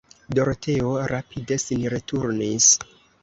Doroteo 0.37 0.93
rapide 1.11 1.59
sin 1.65 1.85
returnis. 1.97 2.73